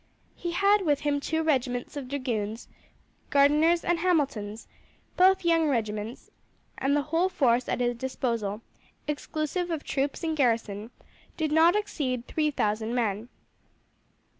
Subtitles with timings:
[0.35, 2.67] He had with him two regiments of dragoons,
[3.29, 4.67] Gardiner's and Hamilton's,
[5.15, 6.31] both young regiments,
[6.79, 8.63] and the whole force at his disposal,
[9.07, 10.89] exclusive of troops in garrison,
[11.37, 13.29] did not exceed three thousand men.